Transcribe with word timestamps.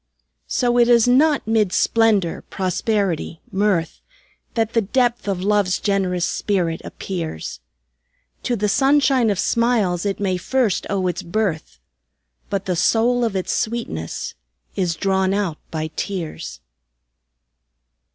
So 0.47 0.79
it 0.79 0.87
is 0.89 1.07
not 1.07 1.45
mid 1.47 1.71
splendor, 1.71 2.41
prosperity, 2.49 3.39
mirth, 3.51 4.01
That 4.55 4.73
the 4.73 4.81
depth 4.81 5.27
of 5.27 5.43
Love's 5.43 5.77
generous 5.77 6.25
spirit 6.25 6.81
appears; 6.83 7.59
To 8.41 8.55
the 8.55 8.67
sunshine 8.67 9.29
of 9.29 9.37
smiles 9.37 10.03
it 10.03 10.19
may 10.19 10.37
first 10.37 10.87
owe 10.89 11.05
its 11.05 11.21
birth, 11.21 11.77
But 12.49 12.65
the 12.65 12.75
soul 12.75 13.23
of 13.23 13.35
its 13.35 13.53
sweetness 13.53 14.33
is 14.75 14.95
drawn 14.95 15.35
out 15.35 15.59
by 15.69 15.91
tears. 15.95 16.61